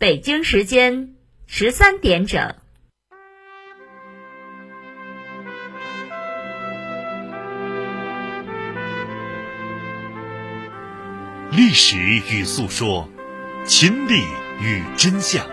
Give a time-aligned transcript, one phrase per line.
[0.00, 1.16] 北京时间
[1.48, 2.54] 十三点整。
[11.50, 13.08] 历史与诉说，
[13.66, 14.20] 亲历
[14.62, 15.44] 与真相，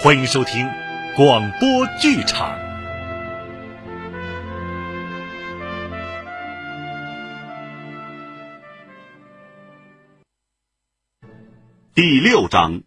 [0.00, 0.66] 欢迎收听
[1.14, 2.58] 广播剧场。
[11.94, 12.82] 第六章，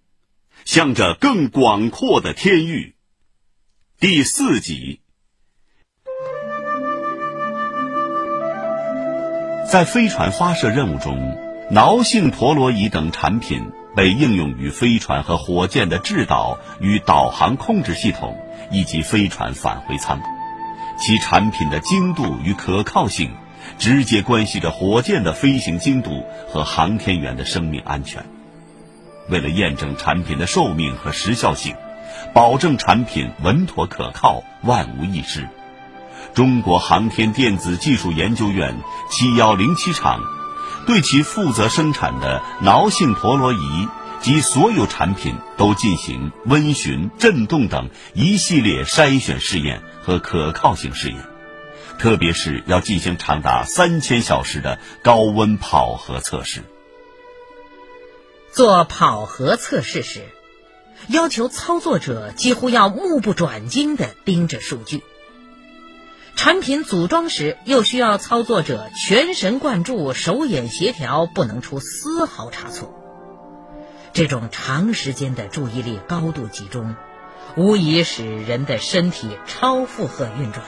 [0.66, 2.96] 向着更广阔的天域。
[4.00, 5.02] 第四集，
[9.70, 11.38] 在飞船发射任务中，
[11.70, 18.38] 挠性陀螺仪等产品被应用于飞船和火箭的制导与导航控制系统，
[18.72, 20.22] 以及飞船返回舱。
[20.98, 23.32] 其产品的精度与可靠性，
[23.80, 28.26] 直接关系着火箭的飞行精度和航天员的生命安全。
[29.30, 31.76] 为了验证产品的寿命和时效性，
[32.34, 35.48] 保证产品稳妥可靠、万无一失，
[36.34, 38.78] 中国航天电子技术研究院
[39.10, 40.22] 七幺零七厂
[40.86, 43.88] 对其负责生产的挠性陀螺仪
[44.20, 51.20] 及所有产品都进行温循、振动等一系列筛选试验和可靠性试验，
[51.98, 56.64] 特别是要进行长达三千小时的高温跑核测试。
[58.52, 60.26] 做跑核测试时，
[61.08, 65.00] 要求操作者几乎要目不转睛地盯着数据；
[66.36, 72.94] 产品组装时，又需要操作者全神贯注、手眼协调，不能出丝毫差错。
[74.12, 76.98] 这种长时间的注意力高度集中，
[77.56, 80.66] 无疑使人的身体超负荷运转。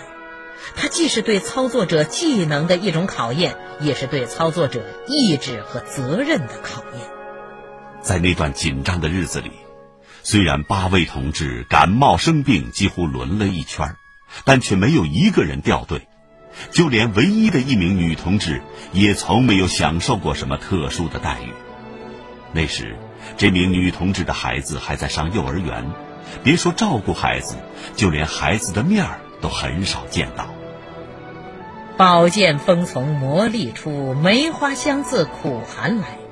[0.77, 7.12] 它既是对操作者技能的一种考验，也是对操作者意志和责任的考验。
[8.03, 9.49] 在那段紧张的日子里，
[10.23, 13.95] 虽然八位同志感冒生病几乎轮了一圈，
[14.43, 16.09] 但却没有一个人掉队，
[16.69, 21.53] 就连唯一的一名女同志也从没有享受过什么特殊的待遇。
[22.51, 22.97] 那时，
[23.37, 25.89] 这名女同志的孩子还在上幼儿园，
[26.43, 27.55] 别说照顾孩子，
[27.95, 30.53] 就连孩子的面儿都很少见到。
[31.95, 36.22] 宝剑锋从磨砺出，梅花香自苦寒来。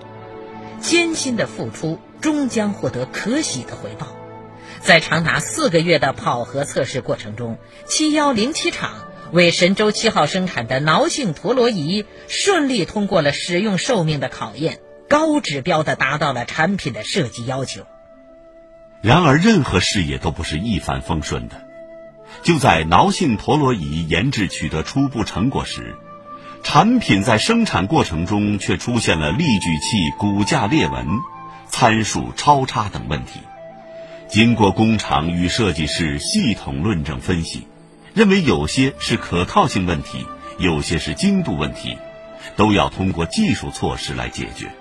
[0.81, 4.07] 艰辛的付出终将获得可喜的回报。
[4.81, 8.91] 在长达四个月的跑核测试过程中，七幺零七厂
[9.31, 17.85] 为神舟七号生产的挠性陀螺仪顺利通过了使用寿命的考验，高指标的达到了产品的设计要求。
[19.01, 21.63] 然而，任何事业都不是一帆风顺的。
[22.43, 25.95] 就在挠性陀螺仪研制取得初步成果时，
[26.63, 31.05] 产品在生产过程中却出现了力矩器骨架裂纹、
[31.67, 33.39] 参数超差等问题。
[34.29, 37.67] 经过工厂与设计师系统论证分析，
[38.13, 40.25] 认为有些是可靠性问题，
[40.57, 41.97] 有些是精度问题，
[42.55, 44.71] 都要通过技术措施来解决。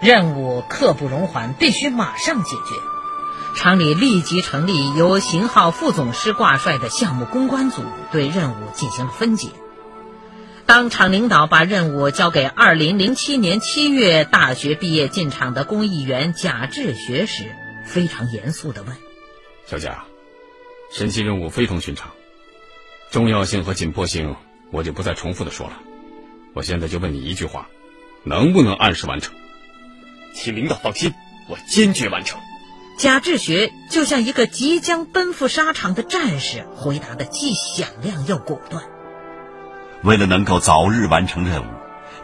[0.00, 3.56] 任务刻不容缓，必须马上解决。
[3.56, 7.82] 厂里立即成立由型号副总师挂帅的项目攻关组，
[8.12, 9.48] 对任务进行了分解。
[10.70, 18.96] 当厂领导把任务交给二零零七年七月大学毕业进厂的公益员贾志学时，非常严肃地问
[19.66, 20.04] ：“小贾，
[20.92, 22.12] 神奇任务非同寻常，
[23.10, 24.36] 重要性和紧迫性
[24.70, 25.72] 我就不再重复的说了。
[26.54, 27.68] 我现在就问你一句话，
[28.22, 29.34] 能不能按时完成？”
[30.36, 31.12] 请领导放心，
[31.48, 32.38] 我坚决完成。
[32.96, 38.84] 贾志学就像一个即将奔赴沙场的战士，回答的既响亮又果断。
[40.02, 41.66] 为了能够早日完成任务，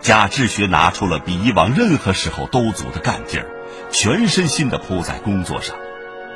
[0.00, 3.46] 贾志学拿出了比以往任何时候都足的干劲儿，
[3.90, 5.76] 全身心地扑在工作上，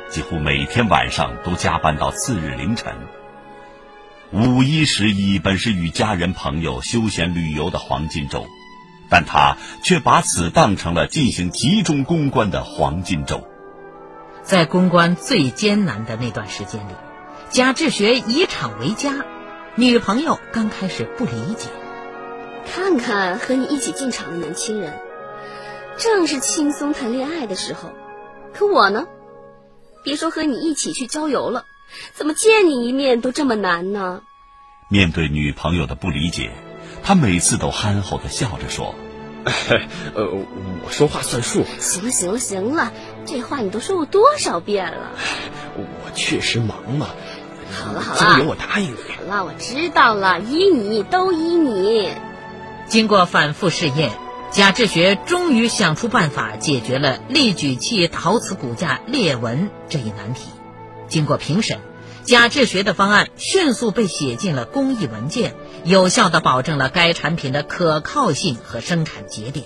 [0.09, 2.93] 几乎每天晚上都加班到次日凌晨。
[4.31, 8.45] 五一、十一本是与家人朋友休闲旅游的黄金周，
[9.09, 13.45] 但他却把此当成了进行集中攻关的黄金周。
[14.43, 16.93] 在攻关最艰难的那段时间里，
[17.49, 19.25] 贾志学以厂为家。
[19.75, 21.69] 女朋友刚开始不理解，
[22.69, 24.99] 看看和你一起进厂的年轻人，
[25.97, 27.91] 正是轻松谈恋爱的时候，
[28.53, 29.07] 可我呢，
[30.03, 31.63] 别说和你一起去郊游了，
[32.13, 34.23] 怎么见你一面都这么难呢？
[34.89, 36.51] 面对女朋友的不理解，
[37.01, 38.93] 他每次都憨厚的笑着说
[40.13, 40.25] ：“呃，
[40.83, 42.91] 我说话算数。”行了行了行了，
[43.25, 45.11] 这话你都说过多少遍了？
[45.77, 47.07] 我确实忙嘛。
[47.73, 48.97] 好了好了，今年我答应你。
[49.31, 52.11] 好了，我知道了，依你都依你。
[52.87, 54.11] 经过反复试验，
[54.51, 60.49] 贾志学终于想出办法解决了力矩器陶瓷骨架裂纹这一难题。
[61.07, 61.79] 经过评审，
[62.25, 65.55] 贾志学的方案迅速被写进了工艺文件，
[65.85, 69.65] 有效的保证了该产品的可靠性和生产节点。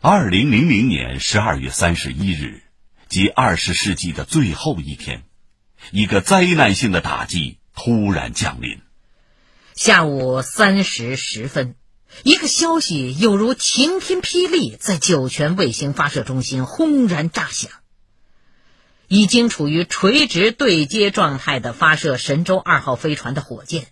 [0.00, 2.62] 二零零零年十二月三十一日，
[3.08, 5.22] 即二十世纪的最后一天，
[5.90, 8.80] 一个灾难性的打击突然降临。
[9.74, 11.74] 下午三时十分。
[12.22, 17.72] 一个消息犹如晴天霹雳，在酒泉卫星发射中心轰然炸响。
[19.08, 23.88] 已经处于垂直对接状态的发射神舟二号飞船的火箭，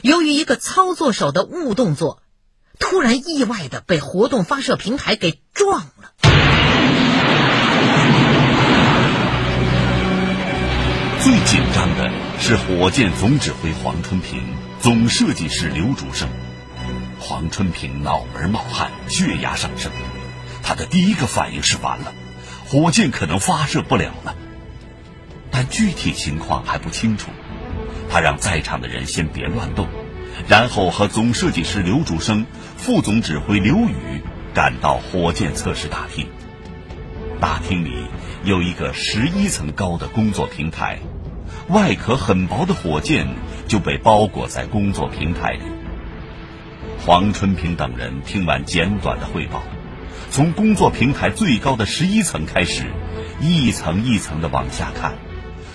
[0.00, 2.22] 由于一个操作手的误动作，
[2.78, 6.14] 突然意外的被活动发射平台给撞了。
[11.28, 14.42] 最紧张的是火箭总指挥黄春平，
[14.80, 16.26] 总设计师刘竹生。
[17.20, 19.92] 黄春平脑门冒汗，血压上升。
[20.62, 22.14] 他的第一个反应是完了，
[22.66, 24.34] 火箭可能发射不了了。
[25.50, 27.30] 但具体情况还不清楚。
[28.08, 29.86] 他让在场的人先别乱动，
[30.48, 32.46] 然后和总设计师刘竹生、
[32.78, 34.22] 副总指挥刘宇
[34.54, 36.26] 赶到火箭测试大厅。
[37.38, 38.06] 大厅里
[38.44, 40.98] 有一个十一层高的工作平台，
[41.68, 43.28] 外壳很薄的火箭
[43.66, 45.60] 就被包裹在工作平台里。
[47.04, 49.62] 黄春平等人听完简短的汇报，
[50.30, 52.86] 从工作平台最高的十一层开始，
[53.40, 55.12] 一层一层的往下看，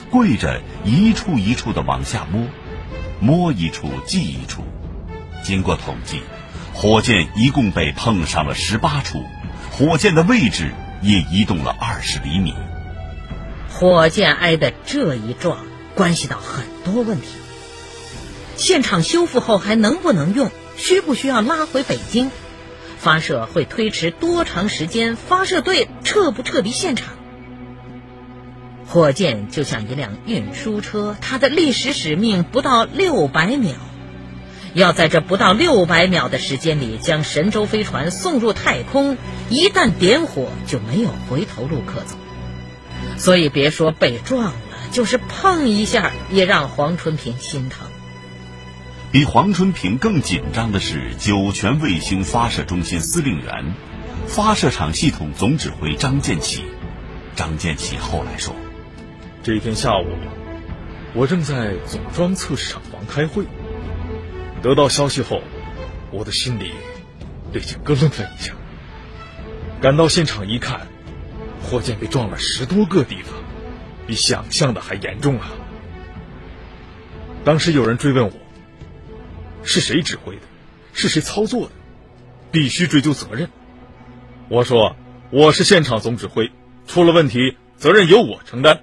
[0.10, 2.48] 跪着一处一处的往下摸，
[3.20, 4.64] 摸一处记一处。
[5.44, 6.22] 经过统计，
[6.74, 9.24] 火箭一共被碰上了十八处，
[9.70, 10.72] 火箭的位置
[11.04, 12.56] 也移动了二十厘米。
[13.70, 15.58] 火箭挨的这一撞，
[15.96, 17.28] 关系到很多问题。
[18.56, 20.52] 现场修复后还能不能用？
[20.76, 22.30] 需不需要拉回北京？
[22.98, 25.16] 发射会推迟多长时间？
[25.16, 27.14] 发射队撤不撤离现场？
[28.88, 33.76] 火箭就像一辆运输车，它的历史使命不到六百秒，
[34.74, 39.18] 要在这不到六百秒的时间里将神舟飞船送入太空，
[39.50, 42.16] 一旦点火就没有回头路可走。
[43.18, 44.54] 所以别说被撞了，
[44.94, 47.88] 就是碰一下也让黄春平心疼。
[49.12, 53.74] 比黄春平更紧张的是酒泉卫星发射中心司令员、
[54.28, 56.64] 发射场系统总指挥张建起。
[57.36, 58.56] 张建起后来说
[59.44, 60.06] ：“这一天下午，
[61.14, 63.46] 我正在总装测试厂房开会。
[64.62, 65.42] 得到消息后，
[66.12, 66.72] 我的心里
[67.52, 68.54] 立即咯楞了一下。
[69.82, 70.88] 赶到现场一看，
[71.64, 73.43] 火箭被撞了十多个地方，
[74.06, 75.52] 比想象的还严重啊！
[77.44, 78.34] 当时有人追问我。”
[79.66, 80.42] 是谁指挥的？
[80.94, 81.72] 是谁操作的？
[82.52, 83.50] 必须追究责任。
[84.50, 84.98] 我说
[85.32, 86.52] 我是现场总指挥，
[86.86, 88.82] 出了问题责任由我承担。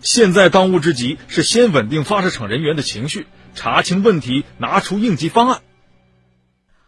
[0.00, 5.60] 现在当务之急是先稳定发射场人员的情绪，查清问题，拿出应急方案。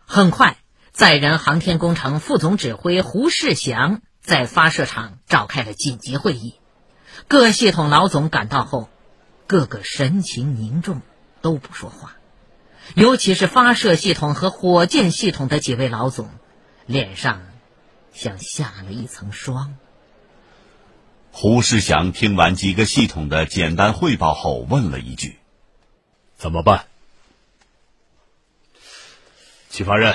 [0.04, 0.56] 很快，
[0.90, 6.54] 载人航天工程副总指挥胡世祥在发射场召开了紧急会议。
[7.28, 8.88] 各系统老总赶到后，
[9.46, 11.02] 个个神情凝重，
[11.40, 12.16] 都不说话。
[12.94, 16.28] 尤其是发射系统和火箭系统的几位老总，
[16.86, 17.42] 脸上
[18.12, 19.76] 像下了一层霜。
[21.30, 25.38] 胡世祥听完几个系统的简单汇报后，问了一句
[26.36, 26.86] ：“怎么办？”
[29.70, 30.14] 启发人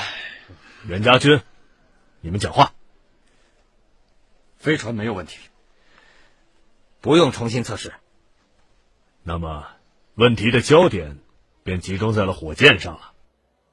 [0.86, 1.41] 袁家军，
[2.22, 2.74] 你们讲话。
[4.60, 5.39] 飞船没有问题，
[7.07, 7.93] 不用重新测试。
[9.23, 9.65] 那么，
[10.15, 11.19] 问题的焦点？
[11.63, 13.13] 便集中在了火箭上了。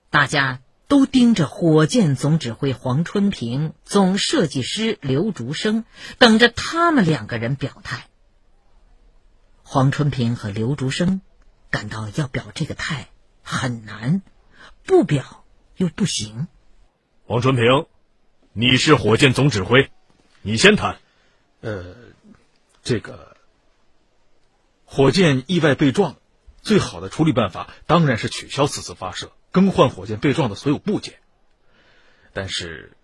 [0.08, 5.84] 大家都盯着火箭总指挥黄春平、总设计师刘竹生，
[6.18, 8.06] 等着他们两个人表态。
[9.64, 11.20] 黄春平和刘竹生
[11.70, 13.08] 感到要表这个态
[13.42, 14.22] 很难，
[14.84, 15.44] 不表
[15.76, 16.46] 又不行。
[17.26, 17.86] 黄春平，
[18.52, 19.90] 你是火箭总指挥，
[20.42, 20.98] 你先谈。
[21.62, 21.96] 呃，
[22.84, 23.36] 这个
[24.84, 26.14] 火箭意外被撞。
[26.62, 31.20] 最好的处理办法当然是取消此次发射，更换火箭被撞的所有部件。
[32.32, 32.96] 但是，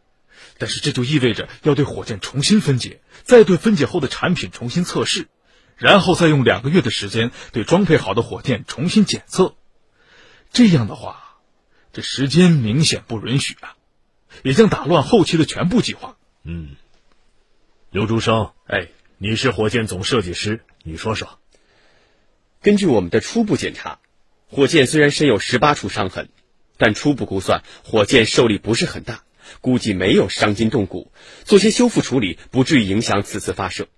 [0.56, 5.28] 但是这就意味着要对火箭重新分解，再对分解后的产品重新测试，
[5.76, 9.54] 然后再用两个月的时间对装配好的火箭重新检测。
[10.50, 11.36] 这样的话，
[11.92, 13.76] 这时间明显不允许啊，
[14.42, 16.16] 也将打乱后期的全部计划。
[16.44, 16.76] 嗯，
[17.90, 18.88] 刘竹生，哎，
[19.22, 21.38] 你是火箭总设计师，你说说。
[22.62, 23.98] 根据我们的初步检查，
[24.48, 26.30] 火箭虽然身有十八处伤痕，
[26.78, 29.22] 但初步估算火箭受力不是很大，
[29.60, 31.12] 估计没有伤筋动骨，
[31.44, 33.88] 做些修复处理不至于影响此次发射。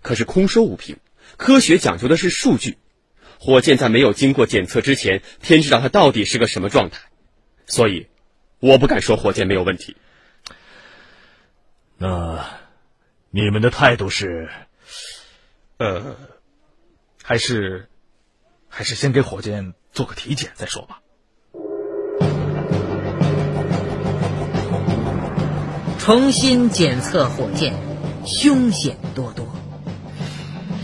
[0.00, 0.96] 可是空说无凭，
[1.36, 2.78] 科学讲究的是数据。
[3.40, 7.00] 火箭在没有经过检测之前，天知道它到底是个什么状态，
[7.66, 8.06] 所以
[8.60, 9.96] 我不敢说火箭没有问题。
[11.98, 12.61] 那
[13.34, 14.50] 你们的态度是？
[15.78, 16.16] 呃，
[17.22, 17.88] 还是
[18.68, 21.00] 还是先给火箭做个体检再说吧。
[25.98, 27.72] 重新检测火箭，
[28.26, 29.48] 凶险多多。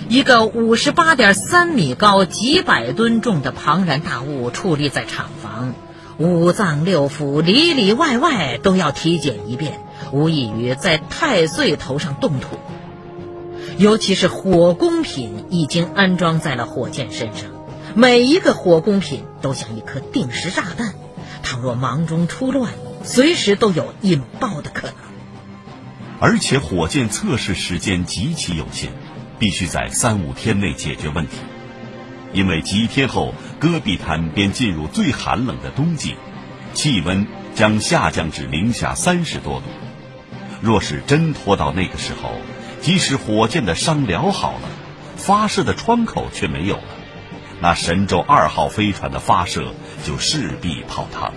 [0.09, 5.75] 一个五十八点三米高、几百吨重的庞然大物矗立在厂房，
[6.17, 12.59] 五脏六腑里里外外都要体检一遍，无异于在太岁头上动土。
[13.79, 17.51] 尤其是火工品已经安装在了火箭身上，
[17.95, 20.95] 每一个火工品都像一颗定时炸弹，
[21.43, 22.73] 倘若忙中出乱，
[23.05, 24.97] 随时都有引爆的可能。
[26.21, 28.93] 而且火箭测试时间极其有限。
[29.41, 31.37] 必须在三五天内解决问题，
[32.33, 36.17] 因为几天后戈壁滩便进入最寒冷的冬季，
[36.75, 37.25] 气温
[37.55, 39.67] 将下降至零下三十多度。
[40.61, 42.31] 若是真拖到那个时候，
[42.81, 44.69] 即使火箭的伤疗好了，
[45.17, 46.83] 发射的窗口却没有了，
[47.61, 49.73] 那神舟二号飞船的发射
[50.05, 51.33] 就势必泡汤。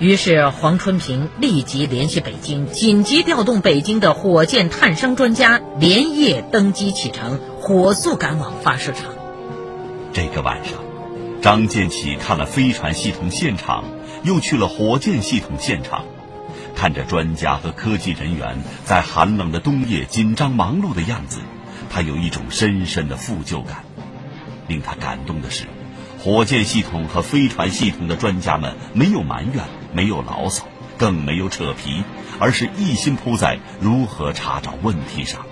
[0.00, 9.14] 于是，黄春平立即联系北京，紧急调动北京的火箭探伤专家，连夜登机启程，火速赶往发射场。
[10.12, 10.74] 这个晚上，
[11.40, 13.84] 张建起看了飞船系统现场，
[14.24, 16.04] 又去了火箭系统现场，
[16.74, 21.40] 看着专家和科技人员在寒冷的冬夜紧张忙碌的样子，
[21.90, 23.84] 他有一种深深的负疚感。
[24.66, 25.66] 令他感动的是。
[26.18, 30.64] 火箭系统和飞船系统的专家们没有埋怨，没有牢骚，
[30.96, 32.02] 更没有扯皮，
[32.38, 35.44] 而是一心扑在如何查找问题上。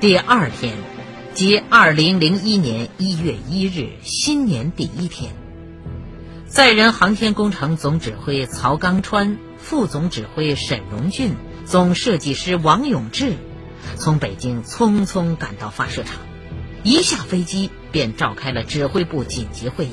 [0.00, 0.74] 第二天，
[1.34, 5.32] 即二零零一年一月一日，新年第一天，
[6.46, 13.36] 载人航天工程总指挥曹刚川、副总指挥沈荣俊、总设计师王永志，
[13.96, 16.16] 从北京匆匆赶到发射场。
[16.82, 19.92] 一下飞机便召开了指挥部紧急会议。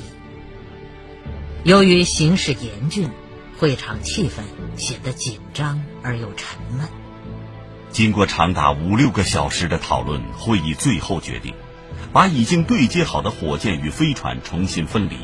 [1.62, 3.10] 由于形势严峻，
[3.58, 4.42] 会场气氛
[4.76, 6.88] 显得紧张而又沉闷。
[7.90, 11.54] 经过长达五六个小时的讨论，会议最后决定，
[12.12, 15.16] 把已经对接好的火箭与飞船重新分离，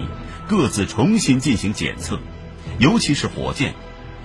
[0.47, 2.21] 各自重新进行检测，
[2.79, 3.75] 尤其是火箭，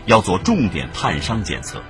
[0.06, 1.82] 要做重点探伤检测。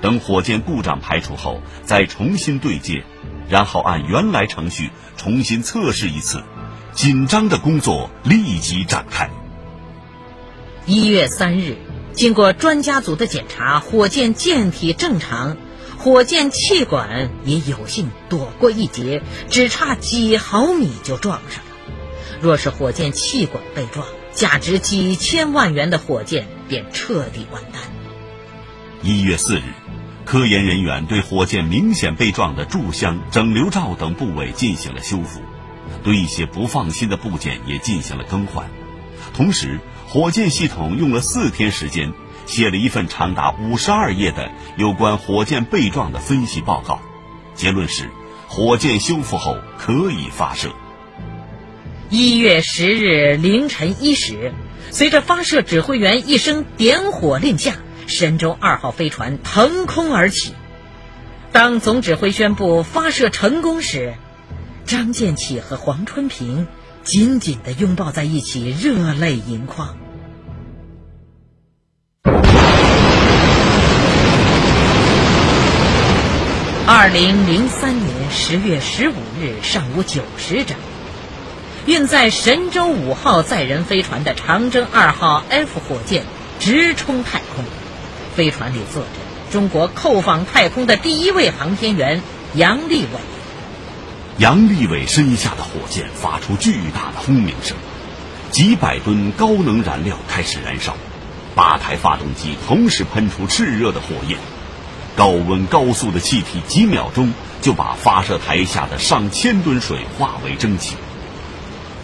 [0.00, 3.04] 等火箭故障排除后，再重新对接。
[3.48, 6.42] 然后按原来程序重新测试一次，
[6.92, 9.28] 紧张的工作立即展开。
[10.86, 11.76] 一月三日，
[12.12, 15.56] 经过专家组的检查，火箭舰体正常，
[15.98, 21.70] 火箭气管也有幸躲过一劫，只差几毫米就撞上了。
[22.40, 27.82] 若是火箭气管被撞，价值几千万元的火箭便彻底完蛋。
[29.02, 29.62] 一月四日。
[30.26, 35.40] 科研人员对火箭明显被撞的柱箱、整流罩等部位进行了修复，
[36.04, 38.70] 对一些不放心的部件也进行了更换。
[39.34, 42.12] 同时，火箭系统用了四天时间，
[42.46, 47.00] 写了一份长达五十二页的有关火箭被撞的分析报告。
[47.56, 48.08] 结论是，
[48.46, 50.70] 火箭修复后可以发射。
[52.08, 54.52] 一月十日凌晨一时，
[54.90, 57.76] 随着发射指挥员一声点火令下。
[58.06, 60.52] 神舟二号飞船腾空而起。
[61.52, 64.14] 当总指挥宣布发射成功时，
[64.84, 66.66] 张建起和黄春平
[67.04, 69.96] 紧紧地拥抱在一起，热泪盈眶。
[76.84, 80.76] 二零零三年十月十五日上午九时整，
[81.90, 86.22] 运载神舟五号载人飞船的长征二号 F 火箭
[86.60, 87.64] 直冲太空。
[88.36, 89.08] 飞船里坐着
[89.50, 92.22] 中国扣访太空的第一位航天员
[92.54, 93.08] 杨利伟。
[94.38, 97.76] 杨利伟身下的火箭发出巨大的轰鸣声，
[98.52, 100.94] 几百吨高能燃料开始燃烧，
[101.56, 104.38] 八台发动机同时喷出炽热的火焰，
[105.16, 110.94] 高温高速的气体几秒钟就把发射台下的上千吨水化为蒸汽。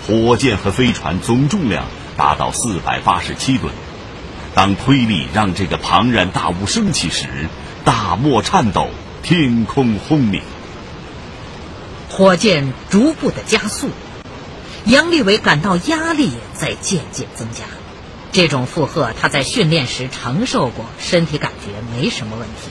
[0.06, 1.86] 火箭和飞船总重量
[2.16, 3.72] 达到四百八十七吨。
[4.54, 7.26] 当推力让这个庞然大物升起时，
[7.84, 8.88] 大漠颤抖，
[9.22, 10.40] 天空轰鸣。
[12.08, 13.90] 火箭逐步的加速，
[14.84, 17.64] 杨利伟感到压力在渐渐增加。
[18.30, 22.70] 这种负荷他在训练时承受过，身体感觉没什么问题。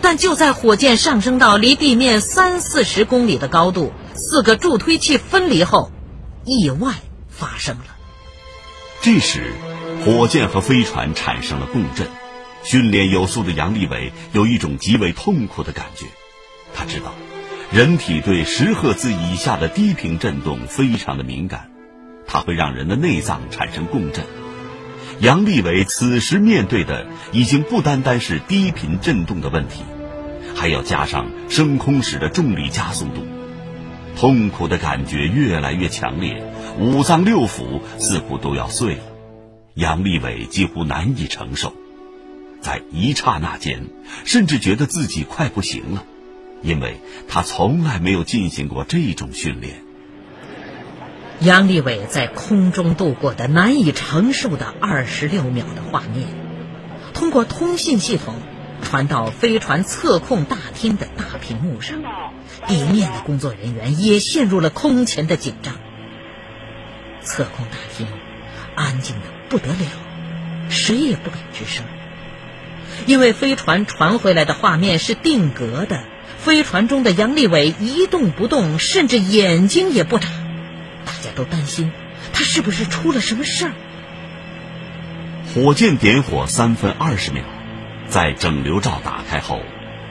[0.00, 5.90] 但就在火箭上升到离地面三四十公里的高度，四个助推器分离后，
[6.44, 6.94] 意外
[7.28, 7.84] 发生了。
[9.02, 9.52] 这时，
[10.04, 12.08] 火箭和飞船产生了共振。
[12.62, 16.06] 训练有素的杨利伟有一种极为痛苦的感觉。
[16.74, 17.12] 他知道，
[17.70, 21.70] 人体对十赫兹以下的低频振动非常的敏感，
[22.26, 24.24] 它会让人的内脏产生共振。
[25.20, 29.82] 杨利伟此时面对的已经不单单是低频振动的问题，
[30.56, 33.26] 还要加上升空时的重力加速度。
[34.16, 36.42] 痛苦的感觉越来越强烈，
[36.78, 39.02] 五脏六腑似乎都要碎了。
[39.74, 41.74] 杨利伟几乎难以承受，
[42.60, 43.86] 在一刹那间，
[44.24, 46.04] 甚至觉得自己快不行了，
[46.62, 49.82] 因为他从来没有进行过这种训练。
[51.40, 56.28] 杨利伟在空中度过的难以承受的二十六秒的画面，
[57.12, 58.36] 通过通信系统
[58.80, 62.00] 传到飞船测控大厅的大屏幕上。
[62.66, 65.74] 地面的工作人员也陷入了空前的紧张。
[67.22, 68.06] 测控大厅
[68.74, 69.76] 安静的不得了，
[70.68, 71.84] 谁也不敢吱声，
[73.06, 76.04] 因为飞船传回来的画面是定格的。
[76.38, 80.28] 飞船中的杨利伟一动不动，甚至眼睛也不眨。
[81.06, 81.90] 大家都担心
[82.34, 83.72] 他是不是出了什么事儿。
[85.54, 87.42] 火箭点火三分二十秒，
[88.08, 89.60] 在整流罩打开后。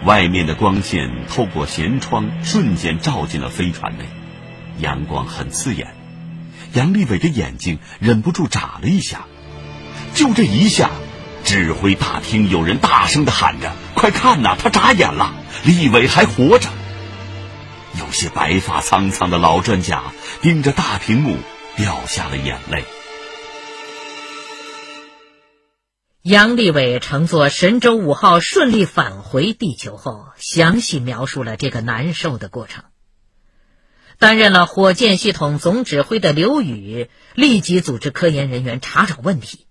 [0.05, 4.05] 外面的光线透过舷窗，瞬间照进了飞船内，
[4.79, 5.95] 阳光很刺眼。
[6.73, 9.25] 杨利伟的眼睛忍不住眨了一下。
[10.13, 10.89] 就这一下，
[11.43, 15.33] 指挥大厅有人大声的喊着：“快看呐，他眨眼了！
[15.63, 16.69] 利伟还活着！”
[17.99, 20.01] 有些白发苍苍的老专家
[20.41, 21.37] 盯着大屏幕，
[21.77, 22.83] 掉下了眼泪。
[26.23, 32.85] 杨利伟乘坐神舟五号顺利返回地球后，详细描述了这个难受的过程。
[34.19, 39.67] 担任了火箭系统总指挥的刘宇立即组织科研人员查找问题。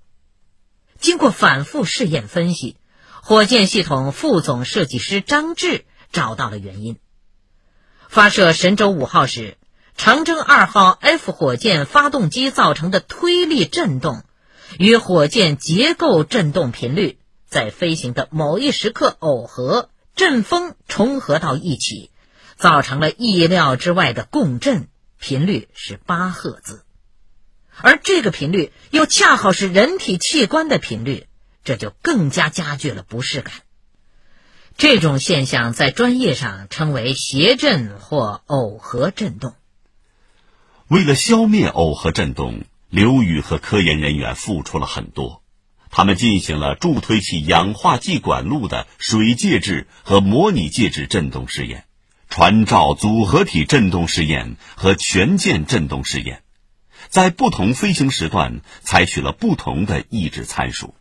[1.01, 2.77] 经过反复试验分析，
[3.23, 6.99] 火箭系统副总设计师张志找到了原因：
[8.11, 9.57] 发射神舟五号时，
[9.97, 14.23] 长征二号 F 火箭发动机造成的推力振动。
[14.79, 22.11] 与火箭结构振动频率在飞行的某一时刻耦合，阵风重合到一起，
[22.57, 26.85] 造成了意料之外的共振，频率是八赫兹，
[27.77, 31.27] 而这个频率又恰好是人体器官的频率，
[31.65, 33.53] 这就更加加剧了不适感。
[34.79, 39.55] 这种现象在专业上称为谐振或耦合振动。
[40.89, 42.65] 为了消灭耦合振动。
[42.93, 45.43] 刘宇和科研人员付出了很多，
[45.89, 51.87] 他们进行了助推器氧化剂管路的水介质和模拟介质振动试验、
[52.29, 56.43] 传罩组合体振动试验和全件振动试验，
[57.09, 60.95] 在不同飞行时段采取了不同的抑制参数。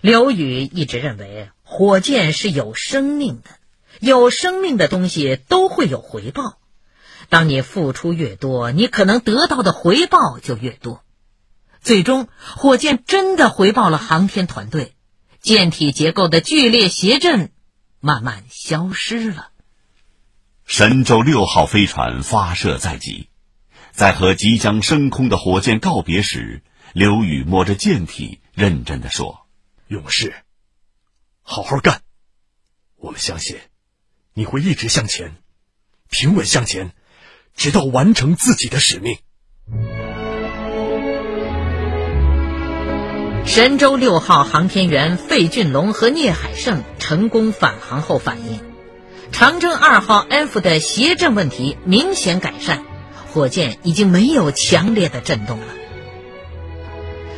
[0.00, 3.50] 刘宇一直认为，火箭是有生命的，
[4.00, 6.58] 有生命的东西都会有回报。
[7.30, 11.04] 当你付出越多，你可能得到的回报就越多。
[11.80, 14.96] 最终，火箭真的回报了航天团队，
[15.40, 17.52] 舰体结构的剧烈谐振
[18.00, 19.52] 慢慢消失了。
[20.66, 23.28] 神舟六号飞船发射在即，
[23.92, 29.46] 在和即将升空的火箭告别时，刘宇摸着舰体，认真的说
[29.86, 30.34] ：“勇士，
[31.42, 32.02] 好好干，
[32.96, 33.56] 我们相信
[34.34, 35.36] 你会一直向前，
[36.08, 36.92] 平稳向前。”
[37.56, 39.18] 直到完成自己的使命。
[43.44, 48.60] 神舟六号航天员费俊龙和聂海胜成功返航后反映，
[49.32, 52.84] 长征二号 F 的谐振问题明显改善，
[53.32, 55.66] 火箭已经没有强烈的震动了。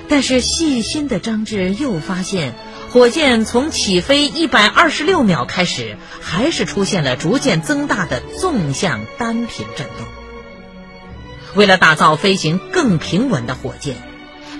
[0.09, 2.55] 但是细心的张志又发现。
[2.93, 10.07] 火箭从起飞一百二十六秒开始，还是出现了逐渐增大的纵向单频振动。
[11.55, 13.97] 为了打造飞行更平稳的火箭，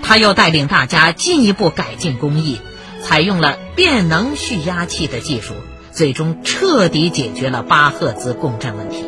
[0.01, 2.59] 他又带领大家进一步改进工艺，
[3.03, 5.53] 采用了变能蓄压器的技术，
[5.91, 9.05] 最终彻底解决了八赫兹共振问题。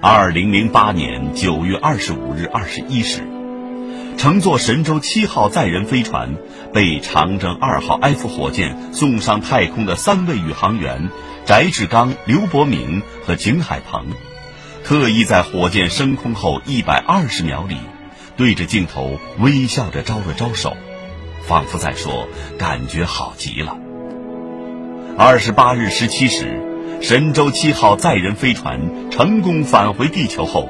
[0.00, 3.37] 二零零八年九月二十五日二十一时。
[4.18, 6.34] 乘坐神舟七号载人飞船
[6.74, 11.08] 被长征二号 F 火箭送上太空的三位宇航员
[11.46, 14.06] 翟志刚、刘伯明和景海鹏，
[14.82, 17.76] 特意在火箭升空后一百二十秒里，
[18.36, 20.76] 对着镜头微笑着招了招手，
[21.46, 22.26] 仿佛在说
[22.58, 23.76] ：“感觉好极了。”
[25.16, 26.60] 二十八日十七时，
[27.00, 30.68] 神舟七号载人飞船成功返回地球后，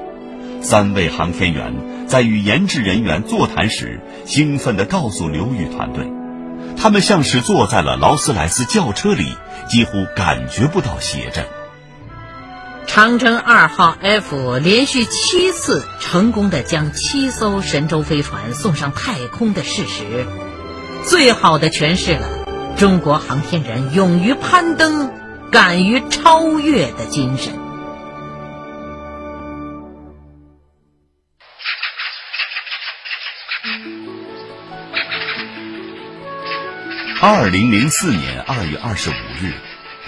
[0.60, 1.72] 三位航天员
[2.08, 6.10] 在与研制人员座谈时，兴奋地告诉刘宇团队，
[6.76, 9.36] 他们像是坐在了劳斯莱斯轿车里，
[9.68, 11.44] 几乎感觉不到谐振。
[12.86, 20.26] 长征二号 F 连续七次成功的将七艘神舟飞船送上太空的事实，
[21.04, 22.26] 最好的诠释了
[22.78, 25.10] 中国航天人勇于攀登、
[25.52, 27.52] 敢于超越的精神。
[37.20, 39.52] 二零零四年二月二十五日。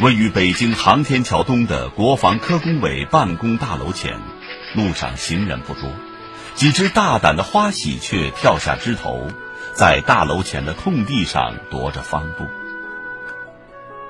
[0.00, 4.20] 位于北京航天桥东的国防科工委办公大楼前，
[4.76, 5.90] 路上行人不多，
[6.54, 9.26] 几只大胆的花喜鹊跳下枝头，
[9.74, 12.44] 在大楼前的空地上踱着方步。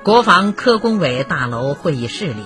[0.03, 2.45] 国防科工委大楼会议室里，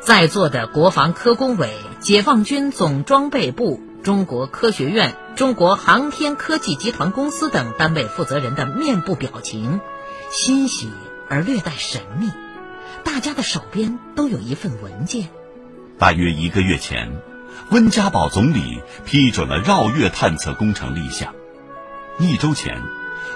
[0.00, 9.80] 在座的国防科工委、解放军总装备部、中国科学院、中国航天科技集团公司等单位负责人的面部表情，
[10.30, 10.88] 欣喜
[11.28, 12.30] 而略带神秘。
[13.04, 15.28] 大家的手边都有一份文件。
[15.98, 17.20] 大约一个月前，
[17.70, 21.34] 温家宝总理批准了绕月探测工程立项。
[22.18, 22.80] 一周前，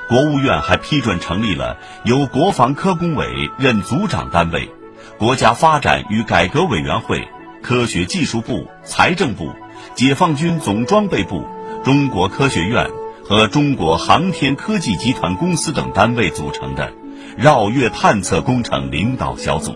[0.08, 4.72] 国务院还批准成立了由国防科工委任组长单位、
[5.18, 7.28] 国家发展与改革委员会、
[7.62, 9.52] 科学技术部、财政部、
[9.94, 11.44] 解放军总装备部、
[11.84, 12.90] 中国科学院
[13.24, 16.92] 和中国航天科技集团公司等单位组成的。
[17.36, 19.72] 绕月探测工程领导小组，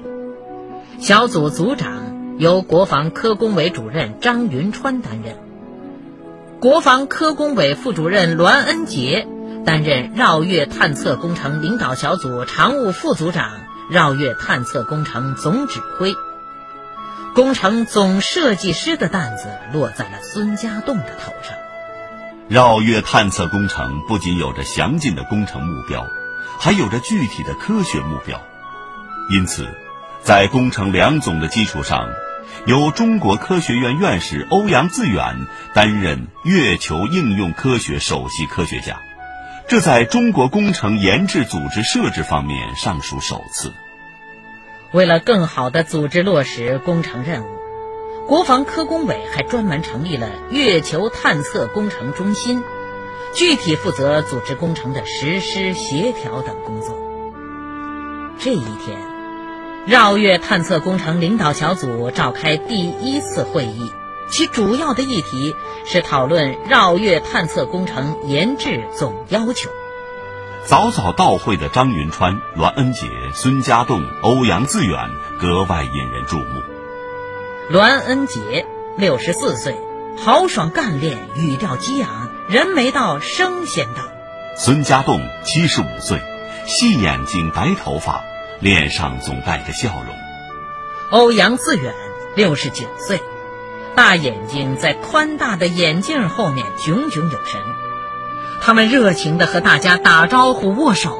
[1.00, 5.34] 小组组长由国防科工委主任张云川担任，
[6.60, 9.26] 国防科工委副主任栾恩杰
[9.64, 13.50] 担任绕月探测工程领导小组常务副组长、
[13.90, 16.14] 绕月探测工程总指挥。
[17.38, 21.56] 工程总设计师的担子落在了孙家栋的头上。
[22.48, 26.04] 绕月探测工程不仅有着详尽的工程目标。
[26.58, 28.40] 还有着具体的科学目标，
[29.30, 29.68] 因此，
[30.20, 32.08] 在工程两总的基础上，
[32.66, 38.98] 由中国科学院院士欧阳自远担任月球应用科学首席科学家，
[39.68, 43.72] 这在中国工程研制组织设置方面尚属首次。
[44.92, 47.46] 为了更好地组织落实工程任务，
[48.26, 52.62] 国防科工委还专门成立了月球探测工程中心。
[53.34, 56.96] 具体负责组织工程的实施、协调等工作。
[58.38, 58.98] 这一天，
[59.86, 63.92] 绕月探测工程领导小组召开第一次会议，
[64.30, 69.68] 其主要的议题是讨论绕月探测工程研制总要求。
[70.68, 76.62] 早早到会的张云川、栾恩杰、孙家栋、欧阳自远格外引人注目。
[77.70, 78.66] 栾恩杰
[78.98, 79.74] 六十四岁，
[80.18, 82.28] 豪爽干练，语调激昂。
[82.50, 84.02] 人没到，声先到。
[84.58, 86.20] 孙家栋七十五岁，
[86.66, 88.22] 细眼睛，白头发，
[88.60, 90.14] 脸上总带着笑容。
[91.10, 91.94] 欧阳自远
[92.36, 93.22] 六十九岁，
[93.96, 97.58] 大眼睛在宽大的眼镜后面炯炯有神。
[98.60, 101.18] 他们热情地和大家打招呼、握手。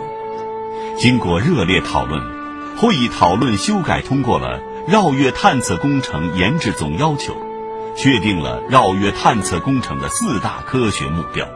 [0.97, 2.23] 经过热烈讨论，
[2.77, 7.37] 会议讨论修改通过了绕月探测工程研制总要求。
[7.97, 11.49] 确定了绕月探测工程的四大科学目标。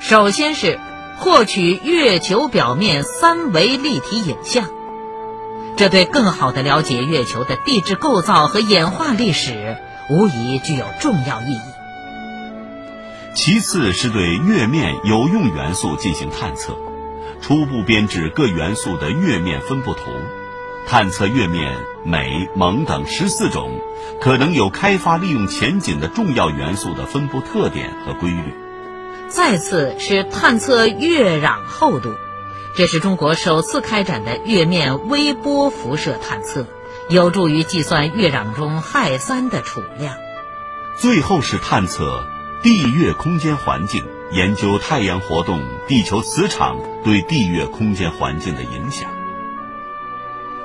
[0.00, 0.80] 首先是
[1.18, 4.64] 获取月球表面三维立体影像，
[5.76, 9.76] 这对更好地了解月球的地质构造和演化历史，
[10.10, 11.75] 无疑具有重要意义。
[13.36, 16.74] 其次是对月面有用元素进行探测，
[17.42, 20.00] 初步编制各元素的月面分布图。
[20.86, 23.78] 探测月面镁、锰等十四种
[24.22, 28.54] 可能有开发利用前景的重要元素的分布特点和规律。
[29.28, 32.14] 再次是探测月壤厚度，
[32.74, 36.66] 这是中国首次开展的月面微波辐射探测，
[37.10, 40.14] 有助于计算月壤中氦三的储量。
[40.96, 42.26] 最后是探测
[42.62, 49.08] 地月空间环境，研究太阳活动、地球磁场对地月空间环境的影响。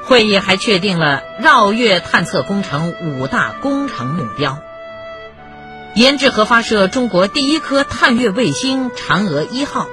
[0.03, 4.57] 会议还确定了绕月探测工程五大工程目标：
[5.93, 9.87] 研制和发射中国第一颗探月卫星“嫦娥一号”，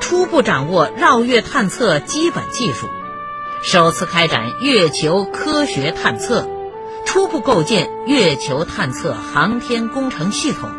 [0.00, 2.88] 初步掌握绕月探测基本技术，
[3.62, 6.48] 首次开展月球科学探测，
[7.04, 10.70] 初步构建月球探测航天工程系统，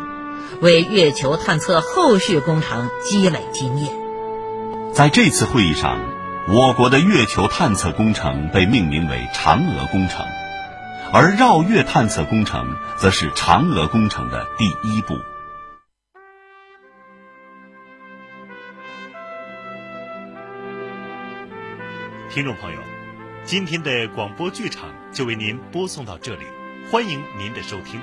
[0.60, 3.92] 为月球探测后续工程积累经验。
[4.92, 6.00] 在这次会议上，
[6.48, 10.26] 我国的月球探测工程被命名为“嫦娥工程”，
[11.14, 15.14] 而绕月探测工程则是嫦娥工程的第一步。
[22.30, 22.78] 听众朋友，
[23.44, 26.44] 今天的广播剧场就为您播送到这里，
[26.90, 28.00] 欢迎您的收听，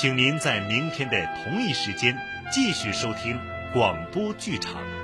[0.00, 2.16] 请您在明天的同一时间
[2.52, 3.36] 继续收听
[3.72, 4.97] 广播剧场。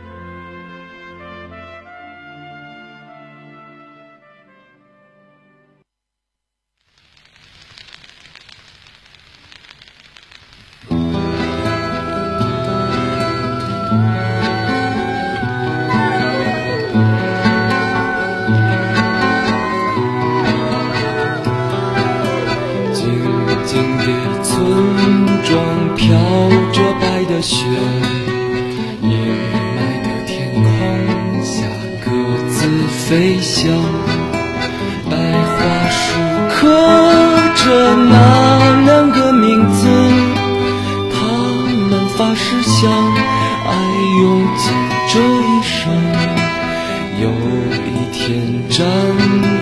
[48.27, 48.87] 天，战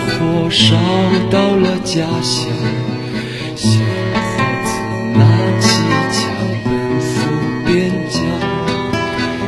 [0.07, 0.77] 火烧
[1.29, 2.47] 到了家乡，
[3.57, 3.67] 小
[4.23, 4.71] 伙子
[5.17, 5.19] 拿
[5.59, 5.67] 起
[6.13, 6.21] 枪
[6.63, 6.71] 奔
[7.01, 7.11] 赴
[7.65, 8.23] 边疆，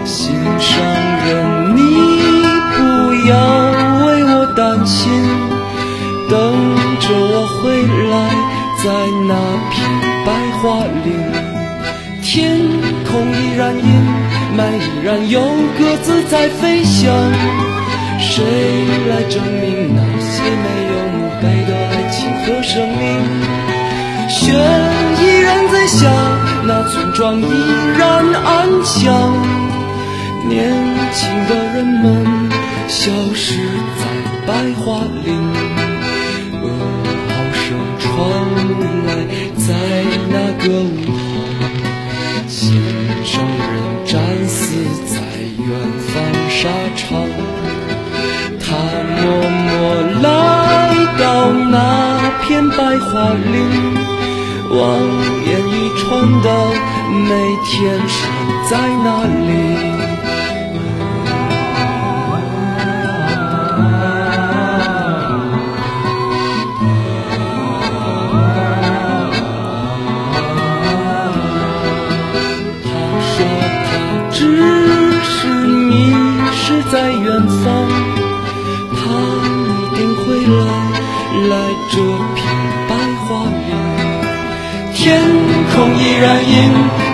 [0.03, 0.67] 心上
[1.25, 1.79] 人，你
[2.75, 2.79] 不
[3.29, 3.31] 要
[4.05, 4.35] 为我。
[4.53, 5.09] 担心，
[6.29, 6.35] 等
[6.99, 8.13] 着我回来，
[8.83, 8.85] 在
[9.29, 9.31] 那
[9.71, 9.75] 片
[10.25, 10.27] 白
[10.61, 10.63] 桦
[11.05, 11.07] 林，
[12.21, 12.59] 天
[13.05, 13.87] 空依然阴
[14.57, 15.39] 霾，依然有
[15.77, 17.13] 鸽子在飞翔。
[18.35, 18.43] 谁
[19.07, 22.99] 来证明那些没有墓碑的爱情和生命？
[24.27, 26.11] 雪依然在下，
[26.65, 27.45] 那村庄依
[27.97, 28.03] 然
[28.43, 29.31] 安详，
[30.49, 30.69] 年
[31.13, 32.51] 轻的人们
[32.89, 34.03] 消失在。
[34.45, 34.51] 白
[34.83, 35.27] 桦林，
[36.61, 36.63] 噩
[37.29, 37.63] 耗声
[38.01, 38.03] 传
[39.07, 39.09] 来，
[39.55, 39.63] 在
[40.29, 40.35] 那
[40.67, 41.23] 个午后，
[54.77, 54.99] 望
[55.45, 56.49] 眼欲穿的
[57.29, 58.27] 每天守
[58.69, 59.74] 在哪里。